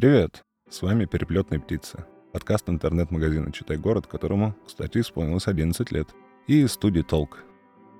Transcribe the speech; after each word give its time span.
Привет! 0.00 0.46
С 0.70 0.80
вами 0.80 1.04
«Переплетные 1.04 1.60
птицы», 1.60 2.06
подкаст 2.32 2.70
интернет-магазина 2.70 3.52
«Читай 3.52 3.76
город», 3.76 4.06
которому, 4.06 4.56
кстати, 4.66 4.96
исполнилось 4.96 5.46
11 5.46 5.92
лет, 5.92 6.08
и 6.46 6.66
студии 6.68 7.02
«Толк». 7.02 7.44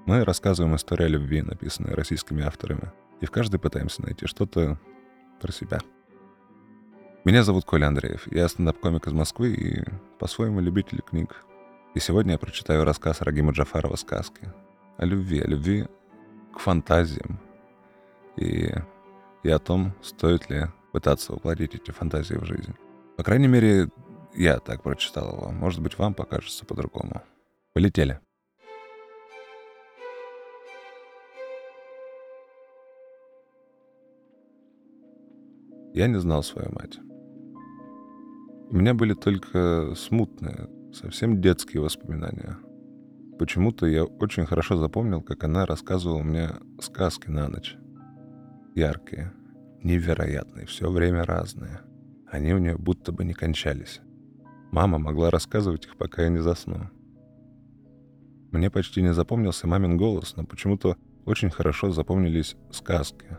Мы 0.06 0.24
рассказываем 0.24 0.74
историю 0.76 1.08
о 1.08 1.10
любви, 1.10 1.42
написанные 1.42 1.94
российскими 1.94 2.42
авторами, 2.42 2.90
и 3.20 3.26
в 3.26 3.30
каждой 3.30 3.60
пытаемся 3.60 4.00
найти 4.00 4.26
что-то 4.26 4.80
про 5.42 5.52
себя. 5.52 5.80
Меня 7.26 7.42
зовут 7.42 7.66
Коля 7.66 7.88
Андреев, 7.88 8.32
я 8.32 8.48
стендап-комик 8.48 9.06
из 9.06 9.12
Москвы 9.12 9.52
и 9.52 9.84
по-своему 10.18 10.60
любитель 10.60 11.02
книг. 11.02 11.44
И 11.94 12.00
сегодня 12.00 12.32
я 12.32 12.38
прочитаю 12.38 12.84
рассказ 12.84 13.20
Рагима 13.20 13.52
Джафарова 13.52 13.96
«Сказки». 13.96 14.50
О 14.96 15.04
любви, 15.04 15.40
о 15.40 15.46
любви 15.46 15.86
к 16.54 16.60
фантазиям. 16.60 17.38
И, 18.38 18.72
и 19.42 19.50
о 19.50 19.58
том, 19.58 19.92
стоит 20.00 20.48
ли 20.48 20.68
пытаться 20.92 21.32
воплотить 21.32 21.74
эти 21.74 21.90
фантазии 21.90 22.34
в 22.34 22.44
жизнь. 22.44 22.74
По 23.16 23.22
крайней 23.22 23.48
мере, 23.48 23.88
я 24.34 24.58
так 24.58 24.82
прочитал 24.82 25.36
его. 25.36 25.50
Может 25.50 25.80
быть, 25.80 25.98
вам 25.98 26.14
покажется 26.14 26.64
по-другому. 26.64 27.22
Полетели. 27.72 28.20
Я 35.92 36.06
не 36.06 36.20
знал 36.20 36.42
свою 36.42 36.70
мать. 36.72 36.98
У 38.70 38.76
меня 38.76 38.94
были 38.94 39.14
только 39.14 39.94
смутные, 39.96 40.68
совсем 40.92 41.40
детские 41.40 41.82
воспоминания. 41.82 42.58
Почему-то 43.38 43.86
я 43.86 44.04
очень 44.04 44.46
хорошо 44.46 44.76
запомнил, 44.76 45.22
как 45.22 45.42
она 45.42 45.66
рассказывала 45.66 46.22
мне 46.22 46.50
сказки 46.80 47.28
на 47.28 47.48
ночь. 47.48 47.76
Яркие, 48.76 49.32
невероятные, 49.82 50.66
все 50.66 50.90
время 50.90 51.24
разные. 51.24 51.80
Они 52.30 52.52
у 52.52 52.58
нее 52.58 52.76
будто 52.76 53.12
бы 53.12 53.24
не 53.24 53.34
кончались. 53.34 54.00
Мама 54.70 54.98
могла 54.98 55.30
рассказывать 55.30 55.86
их, 55.86 55.96
пока 55.96 56.22
я 56.22 56.28
не 56.28 56.38
засну. 56.38 56.90
Мне 58.52 58.70
почти 58.70 59.02
не 59.02 59.12
запомнился 59.12 59.66
мамин 59.66 59.96
голос, 59.96 60.36
но 60.36 60.44
почему-то 60.44 60.96
очень 61.24 61.50
хорошо 61.50 61.90
запомнились 61.90 62.56
сказки. 62.70 63.38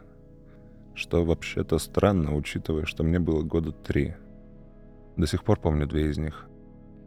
Что 0.93 1.23
вообще-то 1.23 1.77
странно, 1.79 2.35
учитывая, 2.35 2.85
что 2.85 3.03
мне 3.03 3.19
было 3.19 3.43
года 3.43 3.71
три. 3.71 4.15
До 5.17 5.25
сих 5.27 5.43
пор 5.43 5.59
помню 5.59 5.87
две 5.87 6.09
из 6.09 6.17
них. 6.17 6.47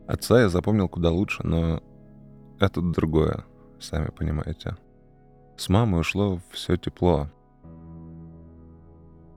Отца 0.06 0.40
я 0.40 0.48
запомнил 0.48 0.88
куда 0.88 1.10
лучше, 1.10 1.46
но 1.46 1.82
это 2.60 2.80
другое, 2.80 3.44
сами 3.80 4.10
понимаете. 4.10 4.76
С 5.56 5.68
мамой 5.68 6.00
ушло 6.00 6.40
все 6.50 6.76
тепло, 6.76 7.30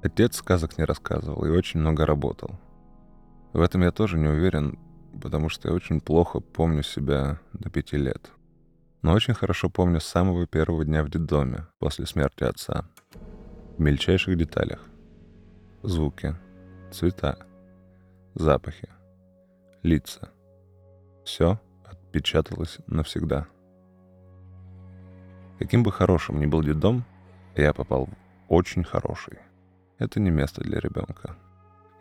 Отец 0.03 0.38
сказок 0.38 0.78
не 0.78 0.84
рассказывал 0.84 1.45
и 1.45 1.50
очень 1.50 1.80
много 1.80 2.06
работал. 2.06 2.59
В 3.53 3.62
этом 3.62 3.81
я 3.81 3.92
тоже 3.92 4.17
не 4.17 4.28
уверен, 4.28 4.78
потому 5.22 5.50
что 5.50 5.70
я 5.70 5.73
очень 5.73 6.00
плохо 6.00 6.39
помню 6.39 6.84
себя 6.84 7.39
до 7.54 7.70
пяти 7.70 7.98
лет. 7.98 8.32
Но 9.02 9.14
очень 9.14 9.33
хорошо 9.33 9.70
помню 9.70 9.99
с 9.99 10.05
самого 10.05 10.45
первого 10.45 10.86
дня 10.86 11.04
в 11.04 11.10
детдоме, 11.10 11.66
после 11.80 12.05
смерти 12.05 12.44
отца. 12.44 12.86
В 13.77 13.80
мельчайших 13.80 14.38
деталях. 14.38 14.83
Звуки, 15.83 16.36
цвета, 16.92 17.38
запахи, 18.36 18.89
лица. 19.83 20.30
Все 21.23 21.60
отпечаталось 21.86 22.80
навсегда. 22.88 23.48
Каким 25.60 25.83
бы 25.83 25.92
хорошим 25.92 26.39
ни 26.39 26.45
был 26.45 26.61
детдом, 26.61 27.04
я 27.55 27.73
попал 27.73 28.05
в 28.05 28.11
очень 28.48 28.83
хороший. 28.83 29.39
Это 29.99 30.19
не 30.19 30.30
место 30.30 30.61
для 30.61 30.80
ребенка. 30.80 31.35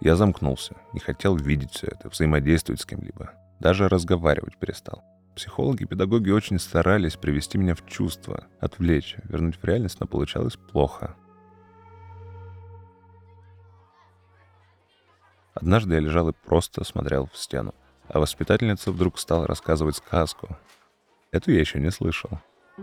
Я 0.00 0.16
замкнулся, 0.16 0.76
не 0.92 1.00
хотел 1.00 1.36
видеть 1.36 1.72
все 1.72 1.86
это, 1.86 2.10
взаимодействовать 2.10 2.80
с 2.80 2.86
кем-либо. 2.86 3.32
Даже 3.58 3.88
разговаривать 3.88 4.58
перестал. 4.58 5.02
Психологи 5.34 5.82
и 5.82 5.86
педагоги 5.86 6.30
очень 6.30 6.58
старались 6.58 7.16
привести 7.16 7.58
меня 7.58 7.74
в 7.74 7.86
чувство, 7.86 8.46
отвлечь, 8.60 9.16
вернуть 9.24 9.56
в 9.56 9.64
реальность, 9.64 10.00
но 10.00 10.06
получалось 10.06 10.56
плохо. 10.56 11.16
Однажды 15.54 15.94
я 15.94 16.00
лежал 16.00 16.28
и 16.28 16.32
просто 16.32 16.84
смотрел 16.84 17.30
в 17.32 17.36
стену, 17.36 17.74
а 18.08 18.20
воспитательница 18.20 18.92
вдруг 18.92 19.18
стала 19.18 19.46
рассказывать 19.46 19.96
сказку. 19.96 20.56
Эту 21.32 21.50
я 21.52 21.60
еще 21.60 21.80
не 21.80 21.90
слышал. 21.90 22.40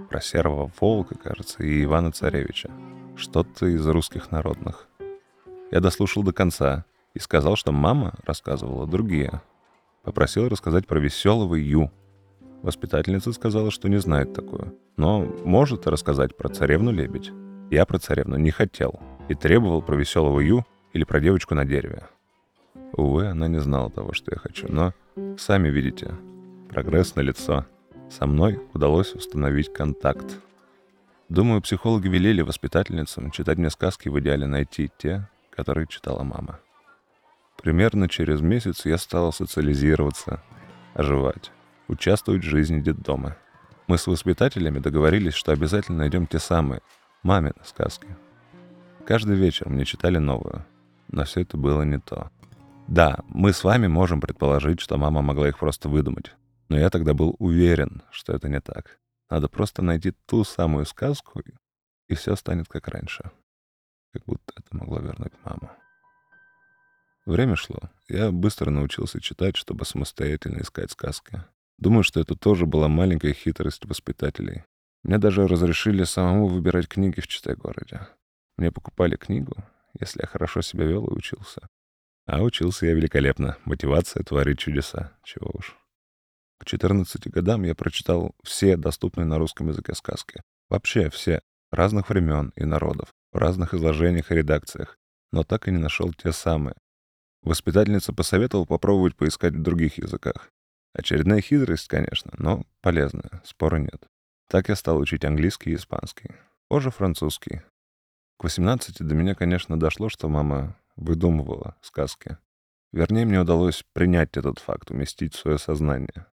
Про 0.10 0.22
серого 0.22 0.72
волка, 0.82 1.16
кажется, 1.16 1.64
и 1.64 1.84
Ивана 1.84 2.12
Царевича. 2.12 2.72
Что-то 3.16 3.68
из 3.68 3.86
русских 3.86 4.32
народных. 4.32 4.88
Я 5.72 5.80
дослушал 5.80 6.24
до 6.24 6.34
конца 6.34 6.86
и 7.14 7.20
сказал, 7.20 7.56
что 7.56 7.72
мама 7.72 8.14
рассказывала 8.26 8.88
другие. 8.88 9.42
Попросил 10.04 10.50
рассказать 10.50 10.88
про 10.88 11.00
веселого 11.00 11.56
Ю. 11.56 11.92
Воспитательница 12.62 13.34
сказала, 13.34 13.72
что 13.72 13.90
не 13.90 13.98
знает 13.98 14.34
такое, 14.34 14.74
но 14.98 15.22
может 15.44 15.88
рассказать 15.88 16.38
про 16.38 16.50
царевну-лебедь. 16.50 17.32
Я 17.72 17.86
про 17.86 18.00
царевну 18.00 18.38
не 18.38 18.52
хотел 18.52 19.00
и 19.28 19.36
требовал 19.36 19.82
про 19.82 19.96
веселого 19.96 20.40
Ю 20.40 20.66
или 20.94 21.04
про 21.04 21.20
девочку 21.20 21.56
на 21.56 21.66
дереве. 21.66 22.04
Увы, 22.94 23.28
она 23.28 23.48
не 23.48 23.60
знала 23.60 23.90
того, 23.90 24.14
что 24.14 24.32
я 24.32 24.38
хочу, 24.38 24.68
но 24.72 24.94
сами 25.38 25.70
видите, 25.70 26.14
прогресс 26.70 27.16
на 27.16 27.22
лицо. 27.22 27.66
Со 28.10 28.28
мной 28.28 28.62
удалось 28.74 29.14
установить 29.14 29.74
контакт. 29.74 30.40
Думаю, 31.30 31.62
психологи 31.62 32.08
велели 32.08 32.42
воспитательницам 32.42 33.32
читать 33.32 33.58
мне 33.58 33.72
сказки 33.72 34.10
в 34.10 34.20
идеале 34.20 34.46
найти 34.46 34.92
те, 34.98 35.28
которые 35.56 35.88
читала 35.88 36.24
мама. 36.24 36.60
Примерно 37.62 38.10
через 38.10 38.42
месяц 38.42 38.86
я 38.86 38.98
стал 38.98 39.32
социализироваться, 39.32 40.44
оживать, 40.94 41.52
участвовать 41.88 42.44
в 42.44 42.50
жизни 42.50 42.82
детдома. 42.82 43.38
Мы 43.88 43.98
с 43.98 44.08
воспитателями 44.08 44.80
договорились, 44.80 45.34
что 45.34 45.52
обязательно 45.52 46.00
найдем 46.00 46.28
те 46.28 46.40
самые 46.40 46.82
мамины 47.22 47.56
сказки. 47.64 48.08
Каждый 49.06 49.36
вечер 49.36 49.70
мне 49.70 49.86
читали 49.86 50.18
новую, 50.18 50.66
но 51.10 51.24
все 51.26 51.42
это 51.42 51.58
было 51.58 51.84
не 51.84 52.00
то. 52.00 52.32
Да, 52.88 53.20
мы 53.28 53.54
с 53.54 53.64
вами 53.64 53.88
можем 53.88 54.20
предположить, 54.20 54.82
что 54.82 54.98
мама 54.98 55.22
могла 55.22 55.48
их 55.48 55.60
просто 55.60 55.88
выдумать, 55.88 56.34
но 56.68 56.78
я 56.78 56.90
тогда 56.90 57.14
был 57.14 57.36
уверен, 57.40 58.02
что 58.12 58.34
это 58.34 58.50
не 58.50 58.60
так. 58.60 59.00
Надо 59.30 59.48
просто 59.48 59.82
найти 59.82 60.12
ту 60.26 60.44
самую 60.44 60.86
сказку, 60.86 61.42
и 62.08 62.16
все 62.16 62.36
станет 62.36 62.68
как 62.68 62.88
раньше 62.90 63.32
как 64.14 64.24
будто 64.26 64.54
это 64.56 64.76
могло 64.78 65.00
вернуть 65.00 65.34
маму. 65.44 65.72
Время 67.26 67.56
шло. 67.56 67.80
Я 68.08 68.32
быстро 68.32 68.70
научился 68.70 69.20
читать, 69.20 69.56
чтобы 69.56 69.86
самостоятельно 69.86 70.62
искать 70.62 70.92
сказки. 70.92 71.44
Думаю, 71.78 72.04
что 72.04 72.20
это 72.20 72.36
тоже 72.36 72.66
была 72.66 72.88
маленькая 72.88 73.34
хитрость 73.34 73.86
воспитателей. 73.86 74.64
Мне 75.04 75.18
даже 75.18 75.48
разрешили 75.48 76.04
самому 76.04 76.48
выбирать 76.48 76.88
книги 76.88 77.20
в 77.22 77.28
Читай-городе. 77.28 78.08
Мне 78.58 78.72
покупали 78.72 79.16
книгу, 79.16 79.56
если 80.00 80.22
я 80.22 80.28
хорошо 80.28 80.62
себя 80.62 80.86
вел 80.86 81.08
и 81.08 81.14
учился. 81.14 81.68
А 82.26 82.42
учился 82.42 82.86
я 82.86 82.94
великолепно. 82.94 83.58
Мотивация 83.66 84.24
творит 84.24 84.60
чудеса. 84.60 85.18
Чего 85.24 85.50
уж. 85.54 85.76
К 86.60 86.66
14 86.66 87.28
годам 87.30 87.64
я 87.64 87.74
прочитал 87.74 88.36
все 88.44 88.78
доступные 88.78 89.26
на 89.26 89.40
русском 89.40 89.70
языке 89.70 89.96
сказки. 89.96 90.42
Вообще 90.70 91.10
все. 91.10 91.42
Разных 91.72 92.10
времен 92.10 92.54
и 92.56 92.64
народов 92.64 93.10
в 93.34 93.38
разных 93.38 93.74
изложениях 93.74 94.32
и 94.32 94.36
редакциях, 94.36 94.98
но 95.32 95.44
так 95.44 95.68
и 95.68 95.72
не 95.72 95.80
нашел 95.80 96.14
те 96.14 96.32
самые. 96.32 96.76
Воспитательница 97.42 98.14
посоветовала 98.14 98.66
попробовать 98.66 99.16
поискать 99.16 99.54
в 99.54 99.62
других 99.62 99.98
языках. 99.98 100.52
Очередная 100.94 101.42
хитрость, 101.42 101.88
конечно, 101.88 102.32
но 102.38 102.64
полезная, 102.82 103.42
спора 103.44 103.78
нет. 103.78 104.06
Так 104.48 104.70
я 104.70 104.76
стал 104.76 104.98
учить 104.98 105.26
английский 105.26 105.72
и 105.72 105.76
испанский. 105.76 106.32
Позже 106.70 106.92
французский. 106.92 107.64
К 108.38 108.44
18 108.44 109.06
до 109.06 109.16
меня, 109.16 109.36
конечно, 109.36 109.80
дошло, 109.80 110.10
что 110.10 110.30
мама 110.30 110.78
выдумывала 110.96 111.76
сказки. 111.82 112.38
Вернее, 112.92 113.26
мне 113.26 113.42
удалось 113.42 113.84
принять 113.94 114.38
этот 114.38 114.60
факт, 114.60 114.92
уместить 114.92 115.34
в 115.34 115.40
свое 115.40 115.58
сознание. 115.58 116.28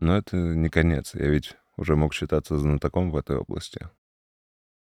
Но 0.00 0.16
это 0.16 0.36
не 0.36 0.68
конец, 0.68 1.14
я 1.14 1.28
ведь 1.28 1.56
уже 1.76 1.94
мог 1.94 2.14
считаться 2.14 2.58
знатоком 2.58 3.10
в 3.10 3.16
этой 3.16 3.36
области. 3.36 3.88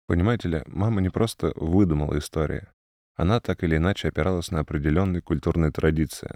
Понимаете 0.08 0.48
ли, 0.48 0.62
мама 0.66 1.02
не 1.02 1.10
просто 1.10 1.52
выдумала 1.54 2.18
истории. 2.18 2.66
Она 3.14 3.40
так 3.40 3.62
или 3.62 3.76
иначе 3.76 4.08
опиралась 4.08 4.50
на 4.50 4.60
определенные 4.60 5.20
культурные 5.20 5.70
традиции. 5.70 6.30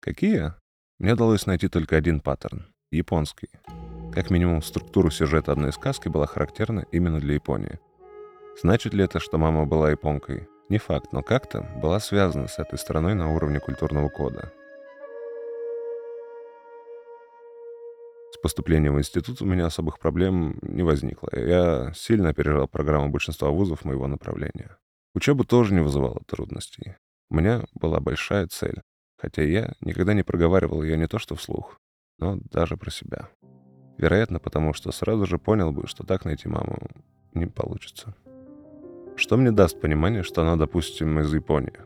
Какие? 0.00 0.52
Мне 0.98 1.14
удалось 1.14 1.46
найти 1.46 1.68
только 1.68 1.96
один 1.96 2.20
паттерн— 2.20 2.66
японский. 2.92 3.48
Как 4.12 4.30
минимум, 4.30 4.62
структура 4.62 5.08
сюжета 5.10 5.52
одной 5.52 5.72
сказки 5.72 6.08
была 6.08 6.26
характерна 6.26 6.84
именно 6.92 7.18
для 7.18 7.34
Японии. 7.34 7.80
Значит 8.60 8.92
ли 8.92 9.02
это, 9.02 9.20
что 9.20 9.38
мама 9.38 9.64
была 9.64 9.90
японкой? 9.90 10.46
Не 10.68 10.76
факт, 10.76 11.12
но 11.12 11.22
как-то 11.22 11.62
была 11.82 12.00
связана 12.00 12.46
с 12.46 12.58
этой 12.58 12.78
страной 12.78 13.14
на 13.14 13.34
уровне 13.34 13.58
культурного 13.58 14.10
кода. 14.10 14.52
Поступления 18.44 18.90
в 18.90 18.98
институт 18.98 19.40
у 19.40 19.46
меня 19.46 19.64
особых 19.64 19.98
проблем 19.98 20.58
не 20.60 20.82
возникло. 20.82 21.30
Я 21.32 21.94
сильно 21.94 22.28
опережал 22.28 22.68
программу 22.68 23.08
большинства 23.08 23.48
вузов 23.48 23.86
моего 23.86 24.06
направления. 24.06 24.76
Учеба 25.14 25.44
тоже 25.44 25.72
не 25.72 25.80
вызывала 25.80 26.20
трудностей. 26.26 26.96
У 27.30 27.36
меня 27.36 27.62
была 27.72 28.00
большая 28.00 28.46
цель, 28.48 28.82
хотя 29.16 29.42
я 29.42 29.72
никогда 29.80 30.12
не 30.12 30.22
проговаривал 30.24 30.82
ее 30.82 30.98
не 30.98 31.06
то 31.06 31.18
что 31.18 31.36
вслух, 31.36 31.80
но 32.18 32.38
даже 32.52 32.76
про 32.76 32.90
себя. 32.90 33.30
Вероятно, 33.96 34.38
потому 34.40 34.74
что 34.74 34.92
сразу 34.92 35.24
же 35.24 35.38
понял 35.38 35.72
бы, 35.72 35.86
что 35.86 36.04
так 36.04 36.26
найти 36.26 36.46
маму 36.46 36.76
не 37.32 37.46
получится. 37.46 38.14
Что 39.16 39.38
мне 39.38 39.52
даст 39.52 39.80
понимание, 39.80 40.22
что 40.22 40.42
она, 40.42 40.56
допустим, 40.56 41.18
из 41.18 41.32
Японии? 41.32 41.80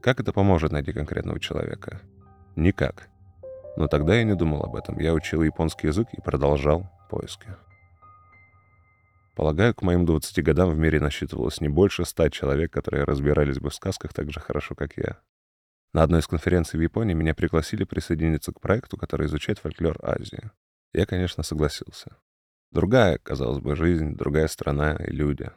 Как 0.00 0.20
это 0.20 0.32
поможет 0.32 0.70
найти 0.70 0.92
конкретного 0.92 1.40
человека? 1.40 2.02
Никак. 2.54 3.08
Но 3.76 3.88
тогда 3.88 4.14
я 4.14 4.24
не 4.24 4.34
думал 4.34 4.62
об 4.62 4.76
этом. 4.76 4.98
Я 4.98 5.14
учил 5.14 5.42
японский 5.42 5.88
язык 5.88 6.08
и 6.12 6.20
продолжал 6.20 6.86
поиски. 7.10 7.48
Полагаю, 9.34 9.74
к 9.74 9.82
моим 9.82 10.06
20 10.06 10.44
годам 10.44 10.70
в 10.70 10.78
мире 10.78 11.00
насчитывалось 11.00 11.60
не 11.60 11.68
больше 11.68 12.04
ста 12.04 12.30
человек, 12.30 12.72
которые 12.72 13.04
разбирались 13.04 13.58
бы 13.58 13.70
в 13.70 13.74
сказках 13.74 14.12
так 14.12 14.30
же 14.30 14.38
хорошо, 14.38 14.76
как 14.76 14.96
я. 14.96 15.18
На 15.92 16.04
одной 16.04 16.20
из 16.20 16.26
конференций 16.28 16.78
в 16.78 16.82
Японии 16.82 17.14
меня 17.14 17.34
пригласили 17.34 17.84
присоединиться 17.84 18.52
к 18.52 18.60
проекту, 18.60 18.96
который 18.96 19.26
изучает 19.26 19.58
фольклор 19.58 19.98
Азии. 20.02 20.50
Я, 20.92 21.06
конечно, 21.06 21.42
согласился. 21.42 22.16
Другая, 22.70 23.18
казалось 23.18 23.60
бы, 23.60 23.74
жизнь, 23.74 24.16
другая 24.16 24.46
страна 24.46 24.96
и 24.96 25.10
люди. 25.10 25.50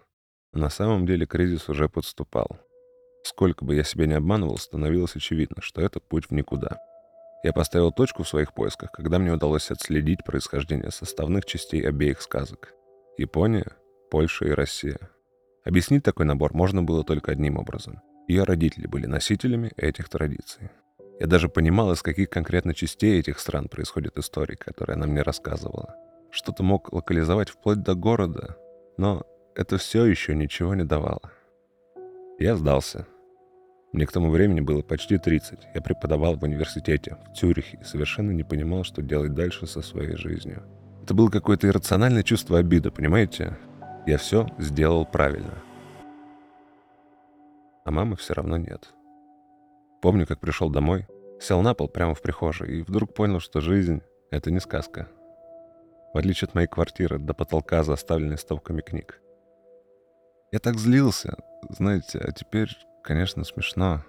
На 0.54 0.69
самом 0.69 1.06
деле 1.06 1.28
кризис 1.28 1.69
уже 1.69 1.90
подступал. 1.90 2.60
Сколько 3.24 3.66
бы 3.66 3.75
я 3.75 3.84
себя 3.84 4.08
не 4.08 4.14
обманывал, 4.14 4.58
становилось 4.58 5.16
очевидно, 5.16 5.62
что 5.62 5.81
это 5.81 6.00
путь 6.00 6.25
в 6.30 6.31
никуда. 6.31 6.80
Я 7.44 7.54
поставил 7.54 7.92
точку 7.92 8.24
в 8.24 8.28
своих 8.28 8.54
поисках, 8.54 8.92
когда 8.92 9.19
мне 9.19 9.31
удалось 9.31 9.69
отследить 9.72 10.24
происхождение 10.24 10.92
составных 10.92 11.45
частей 11.45 11.88
обеих 11.88 12.22
сказок. 12.22 12.74
Япония, 13.18 13.68
Польша 14.10 14.45
и 14.45 14.51
Россия. 14.51 15.00
Объяснить 15.63 16.04
такой 16.04 16.25
набор 16.25 16.54
можно 16.54 16.81
было 16.81 17.04
только 17.04 17.31
одним 17.31 17.57
образом. 17.57 18.01
Ее 18.28 18.44
родители 18.44 18.88
были 18.88 19.06
носителями 19.06 19.72
этих 19.78 20.10
традиций. 20.10 20.69
Я 21.19 21.28
даже 21.28 21.50
понимал, 21.50 21.92
из 21.92 22.01
каких 22.01 22.30
конкретно 22.30 22.74
частей 22.74 23.19
этих 23.19 23.40
стран 23.40 23.69
происходит 23.69 24.18
история, 24.18 24.56
которая 24.56 24.98
она 24.98 25.07
мне 25.07 25.22
рассказывала. 25.22 25.95
Что-то 26.31 26.63
мог 26.63 26.92
локализовать 26.94 27.50
вплоть 27.50 27.81
до 27.81 27.95
города, 27.95 28.57
но 28.98 29.25
это 29.56 29.78
все 29.78 30.06
еще 30.06 30.36
ничего 30.36 30.75
не 30.75 30.83
давало. 30.83 31.31
Я 32.40 32.56
сдался. 32.56 33.07
Мне 33.97 34.05
к 34.05 34.11
тому 34.11 34.29
времени 34.29 34.61
было 34.61 34.83
почти 34.83 35.17
30. 35.17 35.69
Я 35.73 35.81
преподавал 35.81 36.35
в 36.35 36.44
университете 36.44 37.17
в 37.31 37.35
Цюрихе 37.35 37.79
и 37.81 37.83
совершенно 37.83 38.29
не 38.29 38.44
понимал, 38.44 38.83
что 38.83 39.01
делать 39.01 39.33
дальше 39.33 39.65
со 39.65 39.81
своей 39.81 40.15
жизнью. 40.15 40.61
Это 41.01 41.15
было 41.15 41.31
какое-то 41.31 41.67
иррациональное 41.67 42.21
чувство 42.21 42.59
обиды, 42.59 42.91
понимаете? 42.91 43.57
Я 44.05 44.19
все 44.19 44.45
сделал 44.59 45.03
правильно. 45.03 45.55
А 47.85 47.89
мамы 47.89 48.17
все 48.17 48.35
равно 48.35 48.57
нет. 48.57 48.94
Помню, 50.03 50.27
как 50.27 50.41
пришел 50.41 50.69
домой, 50.69 51.07
сел 51.41 51.63
на 51.63 51.73
пол 51.73 51.88
прямо 51.88 52.13
в 52.13 52.21
прихожей 52.21 52.77
и 52.77 52.81
вдруг 52.83 53.15
понял, 53.15 53.39
что 53.39 53.61
жизнь— 53.61 54.03
это 54.29 54.51
не 54.51 54.59
сказка. 54.59 55.07
В 56.13 56.19
отличие 56.19 56.47
от 56.47 56.53
моей 56.53 56.67
квартиры, 56.67 57.17
до 57.17 57.33
потолка 57.33 57.83
заставленной 57.83 58.38
стопками 58.38 58.81
книг. 58.81 59.19
Я 60.51 60.59
так 60.59 60.77
злился, 60.77 61.35
знаете, 61.71 62.19
а 62.19 62.31
теперь, 62.31 62.69
конечно, 63.07 63.45
смешно. 63.45 64.04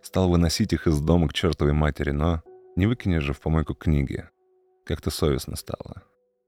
Стал 0.00 0.30
выносить 0.30 0.72
их 0.72 0.86
из 0.86 1.00
дома 1.00 1.26
к 1.26 1.32
чертовой 1.32 1.72
матери, 1.72 2.12
но 2.12 2.40
не 2.76 2.86
выкинешь 2.86 3.24
же 3.24 3.32
в 3.32 3.40
помойку 3.40 3.74
книги. 3.74 4.28
Как-то 4.86 5.10
совестно 5.10 5.56
стало. 5.56 6.04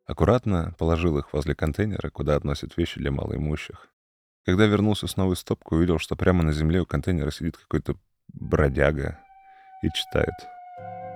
Аккуратно 0.06 0.72
положил 0.78 1.18
их 1.18 1.32
возле 1.32 1.56
контейнера, 1.56 2.10
куда 2.10 2.36
относят 2.36 2.76
вещи 2.76 3.00
для 3.00 3.10
малоимущих. 3.10 3.88
Когда 4.44 4.66
вернулся 4.66 5.08
с 5.08 5.16
новой 5.16 5.34
стопкой, 5.34 5.78
увидел, 5.78 5.98
что 5.98 6.14
прямо 6.14 6.44
на 6.44 6.52
земле 6.52 6.80
у 6.80 6.86
контейнера 6.86 7.32
сидит 7.32 7.56
какой-то 7.56 7.96
бродяга 8.28 9.18
и 9.82 9.88
читает. 9.88 10.34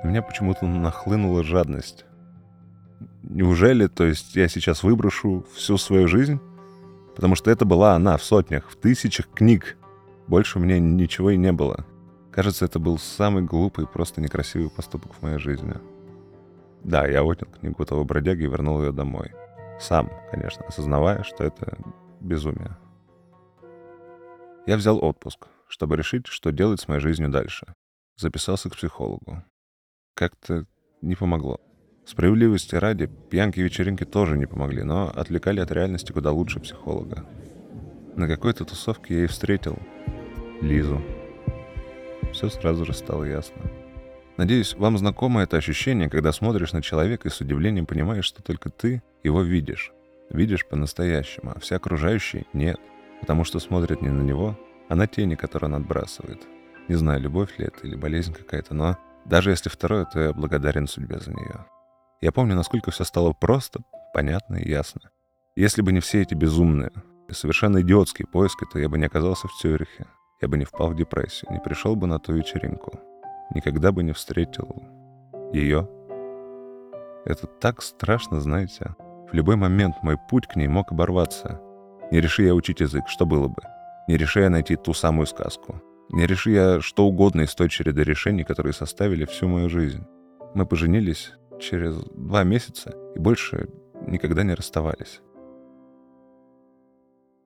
У 0.03 0.09
меня 0.09 0.23
почему-то 0.23 0.67
нахлынула 0.67 1.45
жадность. 1.45 2.05
Неужели, 3.23 3.87
то 3.87 4.05
есть 4.05 4.35
я 4.35 4.49
сейчас 4.49 4.83
выброшу 4.83 5.47
всю 5.55 5.79
свою 5.79 6.09
жизнь? 6.09 6.41
Потому 7.15 7.37
что 7.37 7.53
это 7.53 7.65
была 7.65 7.95
она 7.95 8.17
в 8.17 8.25
сотнях, 8.25 8.69
в 8.69 8.75
тысячах 8.75 9.29
книг. 9.31 9.77
Больше 10.31 10.61
у 10.61 10.63
меня 10.63 10.79
ничего 10.79 11.31
и 11.31 11.37
не 11.37 11.51
было. 11.51 11.85
Кажется, 12.31 12.65
это 12.65 12.79
был 12.79 12.99
самый 12.99 13.43
глупый, 13.43 13.89
просто 13.89 14.21
некрасивый 14.21 14.71
поступок 14.71 15.13
в 15.13 15.23
моей 15.23 15.39
жизни. 15.39 15.75
Да, 16.85 17.05
я 17.05 17.25
отнял 17.25 17.49
книгу 17.51 17.85
того 17.85 18.05
бродяги 18.05 18.45
и 18.45 18.47
вернул 18.47 18.81
ее 18.81 18.93
домой. 18.93 19.33
Сам, 19.81 20.09
конечно, 20.31 20.65
осознавая, 20.65 21.25
что 21.25 21.43
это 21.43 21.77
безумие. 22.21 22.79
Я 24.69 24.77
взял 24.77 25.05
отпуск, 25.05 25.49
чтобы 25.67 25.97
решить, 25.97 26.29
что 26.29 26.53
делать 26.53 26.81
с 26.81 26.87
моей 26.87 27.01
жизнью 27.01 27.31
дальше. 27.31 27.75
Записался 28.17 28.71
к 28.71 28.77
психологу. 28.77 29.43
Как-то 30.15 30.65
не 31.03 31.17
помогло. 31.17 31.59
Справедливости 32.07 32.77
ради, 32.77 33.07
пьянки 33.07 33.59
и 33.59 33.65
вечеринки 33.65 34.05
тоже 34.05 34.39
не 34.39 34.47
помогли, 34.47 34.85
но 34.85 35.09
отвлекали 35.09 35.59
от 35.59 35.73
реальности 35.73 36.13
куда 36.13 36.31
лучше 36.31 36.61
психолога. 36.61 37.27
На 38.15 38.29
какой-то 38.29 38.65
тусовке 38.65 39.15
я 39.15 39.25
и 39.25 39.27
встретил 39.27 39.77
Лизу. 40.61 41.01
Все 42.33 42.49
сразу 42.49 42.85
же 42.85 42.93
стало 42.93 43.25
ясно. 43.25 43.63
Надеюсь, 44.37 44.75
вам 44.75 44.99
знакомо 44.99 45.43
это 45.43 45.57
ощущение, 45.57 46.09
когда 46.09 46.33
смотришь 46.33 46.73
на 46.73 46.83
человека 46.83 47.29
и 47.29 47.31
с 47.31 47.41
удивлением 47.41 47.87
понимаешь, 47.87 48.25
что 48.25 48.43
только 48.43 48.71
ты 48.71 49.03
его 49.23 49.43
видишь. 49.43 49.93
Видишь 50.31 50.67
по-настоящему, 50.67 51.53
а 51.55 51.61
все 51.61 51.77
окружающие— 51.77 52.47
нет. 52.53 52.79
Потому 53.21 53.45
что 53.45 53.59
смотрят 53.59 54.01
не 54.01 54.11
на 54.11 54.23
него, 54.23 54.59
а 54.89 54.95
на 54.95 55.07
тени, 55.07 55.35
которые 55.35 55.69
он 55.69 55.83
отбрасывает. 55.83 56.47
Не 56.89 56.95
знаю, 56.95 57.21
любовь 57.21 57.59
ли 57.59 57.67
это 57.67 57.87
или 57.87 57.97
болезнь 57.97 58.33
какая-то, 58.33 58.75
но 58.75 58.97
даже 59.25 59.51
если 59.51 59.69
второе, 59.69 60.07
то 60.07 60.21
я 60.21 60.33
благодарен 60.33 60.87
судьбе 60.87 61.19
за 61.19 61.33
нее. 61.33 61.67
Я 62.21 62.33
помню, 62.33 62.55
насколько 62.55 62.91
все 62.91 63.05
стало 63.05 63.33
просто, 63.33 63.81
понятно 64.15 64.57
и 64.57 64.69
ясно. 64.69 65.11
Если 65.57 65.83
бы 65.83 65.93
не 65.93 66.01
все 66.01 66.23
эти 66.23 66.35
безумные 66.35 66.93
и 67.29 67.33
совершенно 67.33 67.81
идиотские 67.81 68.27
поиски, 68.27 68.65
то 68.73 68.79
я 68.79 68.89
бы 68.89 68.99
не 68.99 69.07
оказался 69.07 69.49
в 69.49 69.53
Цюрихе. 69.55 70.07
Я 70.41 70.49
бы 70.49 70.57
не 70.57 70.65
впал 70.65 70.91
в 70.91 70.97
депрессию, 70.97 71.53
не 71.53 71.59
пришел 71.59 71.97
бы 71.97 72.07
на 72.07 72.19
ту 72.19 72.33
вечеринку. 72.33 72.99
Никогда 73.55 73.93
бы 73.93 74.03
не 74.03 74.13
встретил 74.13 74.83
ее. 75.53 75.89
Это 77.27 77.47
так 77.47 77.83
страшно, 77.83 78.41
знаете. 78.41 78.95
В 79.31 79.35
любой 79.35 79.57
момент 79.57 79.97
мой 80.03 80.17
путь 80.31 80.47
к 80.47 80.57
ней 80.57 80.67
мог 80.67 80.93
оборваться. 80.93 81.61
Не 82.11 82.21
реши 82.21 82.45
я 82.45 82.55
учить 82.55 82.81
язык, 82.81 83.07
что 83.07 83.27
было 83.27 83.49
бы? 83.49 83.63
Не 84.09 84.17
реши 84.17 84.41
я 84.41 84.51
найти 84.51 84.77
ту 84.77 84.95
самую 84.95 85.27
сказку. 85.27 85.83
Не 86.09 86.27
реши 86.27 86.53
я 86.53 86.81
что 86.81 87.05
угодно 87.07 87.43
из 87.43 87.55
той 87.55 87.69
череды 87.69 88.03
решений, 88.03 88.43
которые 88.43 88.73
составили 88.73 89.27
всю 89.27 89.47
мою 89.47 89.69
жизнь. 89.69 90.05
Мы 90.55 90.65
поженились 90.65 91.33
через 91.61 91.97
два 92.15 92.45
месяца 92.45 92.97
и 93.15 93.19
больше 93.19 93.69
никогда 94.07 94.43
не 94.43 94.55
расставались. 94.55 95.21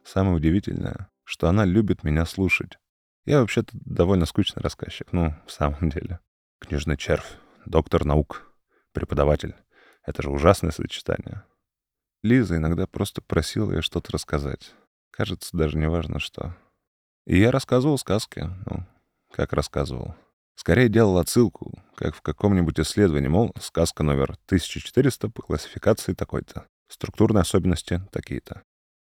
Самое 0.05 0.37
удивительное, 0.37 1.09
что 1.25 1.49
она 1.49 1.65
любит 1.65 2.05
меня 2.05 2.25
слушать. 2.25 2.79
Я 3.25 3.41
вообще-то 3.41 3.71
довольно 3.73 4.27
скучный 4.27 4.63
рассказчик, 4.63 5.13
ну, 5.13 5.35
в 5.47 5.53
самом 5.53 5.89
деле. 5.91 6.21
Книжный 6.61 6.97
червь, 6.97 7.39
доктор 7.65 8.05
наук, 8.05 8.53
преподаватель. 8.93 9.55
Это 10.05 10.23
же 10.23 10.31
ужасное 10.31 10.71
сочетание. 10.71 11.43
Лиза 12.23 12.57
иногда 12.57 12.87
просто 12.87 13.23
просила 13.23 13.73
ей 13.73 13.83
что-то 13.83 14.13
рассказать. 14.13 14.75
Кажется, 15.11 15.57
даже 15.57 15.79
не 15.79 15.89
важно 15.89 16.21
что. 16.21 16.55
И 17.27 17.39
я 17.39 17.51
рассказывал 17.51 17.97
сказки. 17.99 18.51
Ну, 18.67 18.87
как 19.31 19.53
рассказывал. 19.53 20.15
Скорее 20.57 20.89
делал 20.89 21.19
отсылку, 21.19 21.83
как 21.97 22.15
в 22.15 22.23
каком-нибудь 22.23 22.79
исследовании, 22.79 23.29
мол, 23.29 23.53
сказка 23.61 24.03
номер 24.03 24.37
1400 24.47 25.31
по 25.31 25.43
классификации 25.43 26.13
такой-то. 26.13 26.67
Структурные 26.89 27.43
особенности 27.43 28.03
такие-то. 28.13 28.63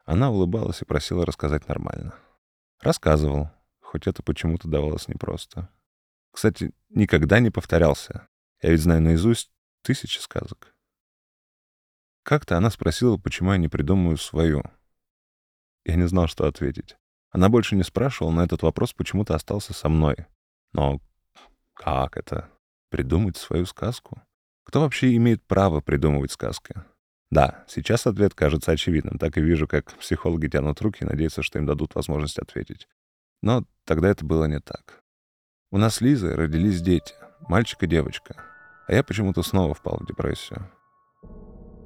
Она 0.05 0.31
улыбалась 0.31 0.83
и 0.83 0.85
просила 0.85 1.27
рассказать 1.27 1.69
нормально. 1.69 2.15
Рассказывал, 2.81 3.51
хоть 3.87 4.07
это 4.07 4.23
почему-то 4.23 4.69
давалось 4.69 5.09
непросто. 5.09 5.71
Кстати, 6.33 6.73
никогда 6.91 7.39
не 7.39 7.51
повторялся. 7.51 8.29
Я 8.61 8.71
ведь 8.71 8.83
знаю 8.83 9.01
наизусть 9.01 9.51
тысячи 9.83 10.19
сказок. 10.19 10.75
Как-то 12.23 12.57
она 12.57 12.71
спросила, 12.71 13.17
почему 13.17 13.53
я 13.53 13.59
не 13.59 13.69
придумаю 13.69 14.17
свою. 14.17 14.65
Я 15.85 15.95
не 15.95 16.09
знал, 16.09 16.27
что 16.27 16.47
ответить. 16.47 16.97
Она 17.31 17.49
больше 17.49 17.77
не 17.77 17.85
спрашивала, 17.85 18.33
но 18.33 18.45
этот 18.45 18.63
вопрос 18.63 18.93
почему-то 18.93 19.35
остался 19.35 19.73
со 19.73 19.89
мной. 19.89 20.27
Но 20.73 21.01
как 21.75 22.17
это? 22.17 22.51
Придумать 22.91 23.37
свою 23.37 23.67
сказку? 23.67 24.21
Кто 24.65 24.81
вообще 24.81 25.15
имеет 25.15 25.45
право 25.45 25.81
придумывать 25.81 26.33
сказки? 26.33 26.75
Да, 27.31 27.65
сейчас 27.69 28.07
ответ 28.07 28.35
кажется 28.35 28.73
очевидным. 28.73 29.19
Так 29.19 29.39
и 29.39 29.41
вижу, 29.41 29.69
как 29.69 29.93
психологи 29.95 30.49
тянут 30.49 30.81
руки 30.81 31.05
и 31.05 31.07
надеются, 31.07 31.43
что 31.43 31.59
им 31.59 31.67
дадут 31.67 31.95
возможность 31.95 32.39
ответить. 32.39 32.89
Но 33.43 33.65
тогда 33.85 34.09
это 34.09 34.25
было 34.25 34.45
не 34.47 34.61
так. 34.61 35.01
У 35.71 35.79
нас 35.79 35.97
с 35.97 36.01
Лизой 36.01 36.35
родились 36.35 36.81
дети, 36.81 37.15
мальчик 37.49 37.83
и 37.83 37.87
девочка. 37.87 38.37
А 38.87 38.95
я 38.95 39.03
почему-то 39.03 39.43
снова 39.43 39.75
впал 39.75 39.99
в 40.01 40.07
депрессию. 40.07 40.71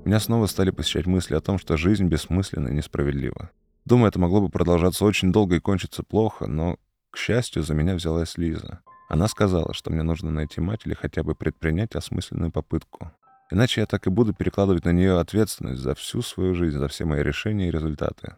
Меня 0.05 0.21
снова 0.21 0.47
стали 0.47 0.71
посещать 0.71 1.07
мысли 1.07 1.35
о 1.35 1.41
том, 1.41 1.59
что 1.59 1.77
жизнь 1.77 2.07
бессмысленна 2.07 2.69
и 2.69 2.75
несправедлива. 2.75 3.51
Думаю, 3.85 4.09
это 4.09 4.19
могло 4.19 4.41
бы 4.41 4.49
продолжаться 4.49 5.05
очень 5.05 5.33
долго 5.33 5.57
и 5.57 5.61
кончиться 5.61 6.03
плохо, 6.03 6.47
но, 6.47 6.77
к 7.11 7.17
счастью, 7.17 7.63
за 7.63 7.75
меня 7.75 7.95
взялась 7.95 8.39
Лиза. 8.39 8.81
Она 9.09 9.27
сказала, 9.29 9.75
что 9.75 9.91
мне 9.91 10.03
нужно 10.03 10.31
найти 10.31 10.61
мать 10.61 10.83
или 10.85 10.95
хотя 10.95 11.23
бы 11.23 11.35
предпринять 11.35 11.97
осмысленную 11.97 12.53
попытку. 12.53 13.11
Иначе 13.51 13.81
я 13.81 13.87
так 13.87 14.07
и 14.07 14.11
буду 14.11 14.33
перекладывать 14.33 14.85
на 14.85 14.93
нее 14.93 15.19
ответственность 15.19 15.81
за 15.81 15.95
всю 15.95 16.23
свою 16.23 16.55
жизнь, 16.55 16.79
за 16.79 16.87
все 16.87 17.05
мои 17.05 17.23
решения 17.23 17.69
и 17.69 17.73
результаты. 17.73 18.37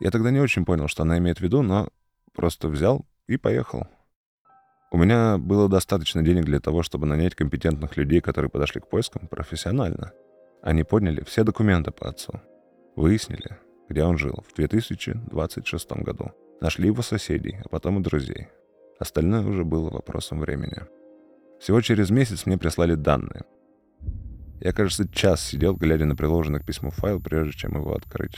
Я 0.00 0.10
тогда 0.10 0.30
не 0.30 0.40
очень 0.40 0.66
понял, 0.66 0.88
что 0.88 1.02
она 1.02 1.18
имеет 1.18 1.38
в 1.38 1.40
виду, 1.40 1.62
но 1.62 1.88
просто 2.34 2.68
взял 2.68 3.06
и 3.26 3.36
поехал. 3.36 3.86
У 4.90 4.96
меня 4.96 5.38
было 5.38 5.68
достаточно 5.68 6.22
денег 6.22 6.44
для 6.44 6.60
того, 6.60 6.82
чтобы 6.82 7.06
нанять 7.06 7.34
компетентных 7.34 7.96
людей, 7.96 8.20
которые 8.20 8.50
подошли 8.50 8.80
к 8.80 8.88
поискам 8.88 9.26
профессионально. 9.28 10.12
Они 10.62 10.84
подняли 10.84 11.24
все 11.24 11.42
документы 11.42 11.90
по 11.90 12.08
отцу. 12.08 12.40
Выяснили, 12.94 13.58
где 13.88 14.04
он 14.04 14.18
жил 14.18 14.44
в 14.48 14.54
2026 14.54 15.92
году. 16.02 16.32
Нашли 16.60 16.86
его 16.86 17.02
соседей, 17.02 17.58
а 17.64 17.68
потом 17.68 17.98
и 17.98 18.02
друзей. 18.02 18.48
Остальное 18.98 19.44
уже 19.44 19.64
было 19.64 19.90
вопросом 19.90 20.38
времени. 20.40 20.82
Всего 21.60 21.80
через 21.80 22.10
месяц 22.10 22.46
мне 22.46 22.56
прислали 22.56 22.94
данные. 22.94 23.42
Я, 24.60 24.72
кажется, 24.72 25.08
час 25.08 25.42
сидел, 25.42 25.74
глядя 25.74 26.04
на 26.04 26.14
приложенный 26.14 26.60
к 26.60 26.66
письму 26.66 26.90
файл, 26.90 27.20
прежде 27.20 27.52
чем 27.52 27.74
его 27.74 27.94
открыть. 27.94 28.36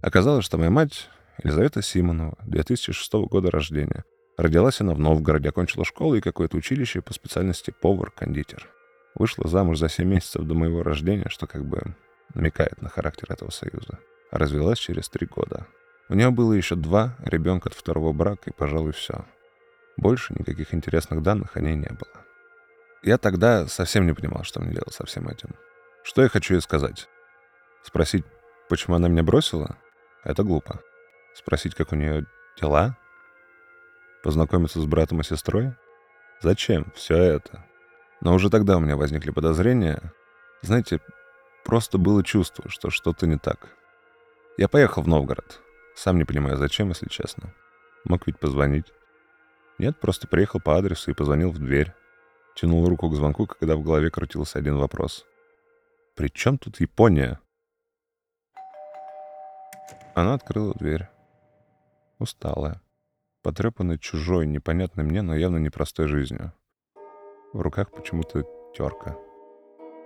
Оказалось, 0.00 0.44
что 0.44 0.58
моя 0.58 0.70
мать, 0.70 1.08
Елизавета 1.42 1.82
Симонова, 1.82 2.36
2006 2.44 3.12
года 3.28 3.50
рождения, 3.50 4.04
родилась 4.36 4.80
она 4.80 4.94
в 4.94 4.98
Новгороде, 4.98 5.48
окончила 5.48 5.84
школу 5.84 6.14
и 6.14 6.20
какое-то 6.20 6.56
училище 6.56 7.00
по 7.00 7.12
специальности 7.12 7.70
повар-кондитер. 7.70 8.68
Вышла 9.14 9.48
замуж 9.48 9.78
за 9.78 9.88
7 9.88 10.06
месяцев 10.06 10.44
до 10.44 10.54
моего 10.54 10.82
рождения, 10.82 11.28
что 11.28 11.46
как 11.46 11.64
бы 11.64 11.94
намекает 12.34 12.80
на 12.80 12.88
характер 12.88 13.30
этого 13.30 13.50
союза. 13.50 13.98
Развелась 14.30 14.78
через 14.78 15.08
3 15.08 15.26
года. 15.26 15.66
У 16.08 16.14
нее 16.14 16.30
было 16.30 16.52
еще 16.52 16.76
два 16.76 17.16
ребенка 17.24 17.68
от 17.68 17.74
второго 17.74 18.12
брака, 18.12 18.50
и, 18.50 18.52
пожалуй, 18.52 18.92
все. 18.92 19.24
Больше 19.96 20.34
никаких 20.38 20.74
интересных 20.74 21.22
данных 21.22 21.56
о 21.56 21.60
ней 21.60 21.74
не 21.74 21.88
было. 21.88 22.24
Я 23.02 23.18
тогда 23.18 23.66
совсем 23.66 24.06
не 24.06 24.12
понимал, 24.12 24.44
что 24.44 24.60
мне 24.60 24.72
делать 24.72 24.92
со 24.92 25.04
всем 25.06 25.28
этим. 25.28 25.50
Что 26.02 26.22
я 26.22 26.28
хочу 26.28 26.54
ей 26.54 26.60
сказать? 26.60 27.08
Спросить, 27.82 28.24
почему 28.68 28.96
она 28.96 29.08
меня 29.08 29.22
бросила? 29.22 29.76
Это 30.24 30.42
глупо. 30.42 30.80
Спросить, 31.34 31.74
как 31.74 31.92
у 31.92 31.96
нее 31.96 32.26
дела? 32.60 32.96
Познакомиться 34.22 34.80
с 34.80 34.84
братом 34.86 35.20
и 35.20 35.24
сестрой? 35.24 35.74
Зачем 36.40 36.92
все 36.94 37.16
это? 37.16 37.64
Но 38.20 38.34
уже 38.34 38.50
тогда 38.50 38.76
у 38.76 38.80
меня 38.80 38.96
возникли 38.96 39.30
подозрения. 39.30 40.12
Знаете, 40.60 41.00
просто 41.64 41.98
было 41.98 42.22
чувство, 42.22 42.68
что 42.68 42.90
что-то 42.90 43.26
не 43.26 43.38
так. 43.38 43.68
Я 44.56 44.68
поехал 44.68 45.02
в 45.02 45.08
Новгород. 45.08 45.60
Сам 45.94 46.18
не 46.18 46.24
понимаю, 46.24 46.56
зачем, 46.56 46.88
если 46.90 47.08
честно. 47.08 47.54
Мог 48.04 48.26
ведь 48.26 48.38
позвонить. 48.38 48.92
Нет, 49.78 49.98
просто 49.98 50.28
приехал 50.28 50.60
по 50.60 50.76
адресу 50.76 51.10
и 51.10 51.14
позвонил 51.14 51.50
в 51.50 51.58
дверь. 51.58 51.92
Тянул 52.54 52.86
руку 52.88 53.08
к 53.08 53.14
звонку, 53.14 53.46
когда 53.46 53.76
в 53.76 53.82
голове 53.82 54.10
крутился 54.10 54.58
один 54.58 54.76
вопрос. 54.76 55.24
«При 56.14 56.28
чем 56.28 56.58
тут 56.58 56.80
Япония?» 56.80 57.40
Она 60.14 60.34
открыла 60.34 60.74
дверь. 60.74 61.08
Усталая. 62.22 62.80
Потрепанная 63.42 63.98
чужой, 63.98 64.46
непонятной 64.46 65.02
мне, 65.02 65.22
но 65.22 65.34
явно 65.34 65.56
непростой 65.56 66.06
жизнью. 66.06 66.52
В 67.52 67.60
руках 67.60 67.90
почему-то 67.90 68.44
терка. 68.72 69.18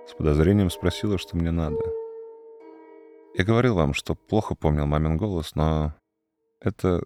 С 0.09 0.15
подозрением 0.15 0.71
спросила, 0.71 1.19
что 1.19 1.37
мне 1.37 1.51
надо. 1.51 1.77
Я 3.35 3.45
говорил 3.45 3.75
вам, 3.75 3.93
что 3.93 4.15
плохо 4.15 4.55
помнил 4.55 4.87
мамин 4.87 5.19
голос, 5.19 5.55
но 5.55 5.95
это 6.61 7.03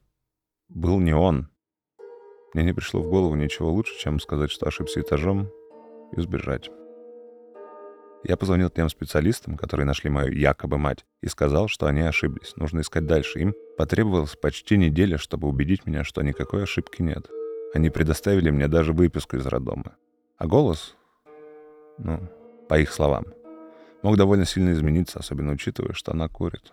был 0.69 1.00
не 1.00 1.12
он. 1.12 1.50
Мне 2.55 2.62
не 2.62 2.73
пришло 2.73 3.02
в 3.02 3.09
голову 3.09 3.35
ничего 3.35 3.69
лучше, 3.73 3.99
чем 3.99 4.21
сказать, 4.21 4.52
что 4.52 4.69
ошибся 4.69 5.00
этажом, 5.00 5.50
и 6.12 6.21
сбежать. 6.21 6.71
Я 8.23 8.37
позвонил 8.37 8.69
тем 8.71 8.89
специалистам, 8.89 9.57
которые 9.57 9.87
нашли 9.87 10.11
мою 10.11 10.33
якобы 10.33 10.79
мать, 10.79 11.05
и 11.23 11.29
сказал, 11.29 11.69
что 11.69 11.87
они 11.87 12.03
ошиблись. 12.03 12.55
Нужно 12.57 12.81
искать 12.81 13.07
дальше. 13.07 13.41
Им 13.41 13.55
потребовалось 13.79 14.37
почти 14.37 14.77
неделя, 14.77 15.17
чтобы 15.17 15.49
убедить 15.49 15.87
меня, 15.87 16.05
что 16.05 16.23
никакой 16.23 16.65
ошибки 16.65 17.03
нет. 17.03 17.29
Они 17.75 17.89
предоставили 17.89 18.50
мне 18.50 18.69
даже 18.69 18.93
выписку 18.93 19.37
из 19.37 19.47
роддома. 19.47 19.97
А 20.37 20.47
голос, 20.47 20.97
ну, 21.99 22.21
по 22.69 22.79
их 22.79 22.93
словам, 22.93 23.27
мог 24.03 24.17
довольно 24.17 24.45
сильно 24.45 24.73
измениться, 24.73 25.19
особенно 25.19 25.53
учитывая, 25.53 25.95
что 25.95 26.12
она 26.12 26.29
курит. 26.29 26.73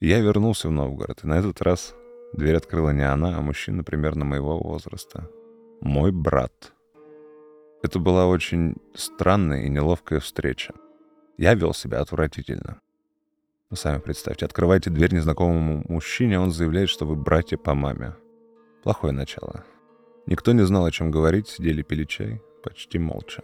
Я 0.00 0.20
вернулся 0.20 0.68
в 0.68 0.72
Новгород, 0.72 1.24
и 1.24 1.26
на 1.26 1.38
этот 1.38 1.62
раз 1.62 1.94
Дверь 2.34 2.56
открыла 2.56 2.90
не 2.90 3.08
она, 3.08 3.38
а 3.38 3.40
мужчина 3.40 3.84
примерно 3.84 4.24
моего 4.24 4.58
возраста. 4.58 5.30
Мой 5.80 6.10
брат. 6.10 6.72
Это 7.84 7.98
была 7.98 8.26
очень 8.26 8.76
странная 8.94 9.64
и 9.64 9.68
неловкая 9.68 10.18
встреча. 10.18 10.72
Я 11.36 11.52
вел 11.52 11.74
себя 11.74 12.00
отвратительно. 12.00 12.80
Вы 13.68 13.76
сами 13.76 14.00
представьте, 14.00 14.46
открываете 14.46 14.88
дверь 14.88 15.12
незнакомому 15.12 15.84
мужчине, 15.86 16.40
он 16.40 16.50
заявляет, 16.50 16.88
что 16.88 17.04
вы 17.04 17.14
братья 17.14 17.58
по 17.58 17.74
маме. 17.74 18.14
Плохое 18.82 19.12
начало. 19.12 19.66
Никто 20.24 20.52
не 20.52 20.64
знал, 20.64 20.86
о 20.86 20.90
чем 20.90 21.10
говорить, 21.10 21.48
сидели 21.48 21.82
пили 21.82 22.04
чай, 22.04 22.40
почти 22.62 22.98
молча. 22.98 23.42